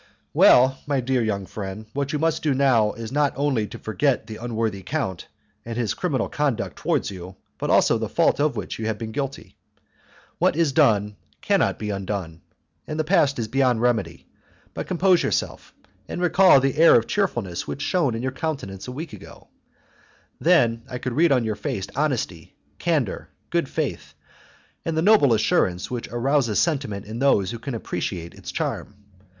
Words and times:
"Well, 0.33 0.79
my 0.87 0.99
dear 0.99 1.21
young 1.23 1.45
friend, 1.45 1.85
what 1.93 2.11
you 2.11 2.17
must 2.17 2.41
do 2.41 2.55
now 2.55 2.93
is 2.93 3.11
not 3.11 3.33
only 3.35 3.67
to 3.67 3.77
forget 3.77 4.25
the 4.25 4.37
unworthy 4.37 4.81
count 4.81 5.27
and 5.63 5.77
his 5.77 5.93
criminal 5.93 6.27
conduct 6.27 6.77
towards 6.77 7.11
you, 7.11 7.35
but 7.59 7.69
also 7.69 7.99
the 7.99 8.09
fault 8.09 8.39
of 8.39 8.55
which 8.55 8.79
you 8.79 8.87
have 8.87 8.97
been 8.97 9.11
guilty. 9.11 9.57
What 10.39 10.55
is 10.55 10.71
done 10.71 11.17
cannot 11.41 11.77
be 11.77 11.91
undone, 11.91 12.41
and 12.87 12.99
the 12.99 13.03
past 13.03 13.37
is 13.37 13.47
beyond 13.47 13.81
remedy; 13.83 14.25
but 14.73 14.87
compose 14.87 15.21
yourself, 15.21 15.71
and 16.07 16.19
recall 16.19 16.59
the 16.59 16.77
air 16.79 16.95
of 16.95 17.05
cheerfulness 17.05 17.67
which 17.67 17.83
shone 17.83 18.15
on 18.15 18.23
your 18.23 18.31
countenance 18.31 18.87
a 18.87 18.91
week 18.91 19.13
ago. 19.13 19.49
Then 20.39 20.81
I 20.89 20.97
could 20.97 21.13
read 21.13 21.31
on 21.31 21.43
your 21.43 21.53
face 21.53 21.85
honesty, 21.95 22.55
candour, 22.79 23.29
good 23.51 23.69
faith, 23.69 24.15
and 24.83 24.97
the 24.97 25.03
noble 25.03 25.31
assurance 25.31 25.91
which 25.91 26.07
arouses 26.09 26.57
sentiment 26.57 27.05
in 27.05 27.19
those 27.19 27.51
who 27.51 27.59
can 27.59 27.75
appreciate 27.75 28.33
its 28.33 28.51
charm. 28.51 28.95